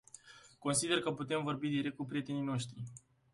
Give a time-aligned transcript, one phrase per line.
[0.59, 2.83] Consider că putem vorbi direct cu prietenii noștri.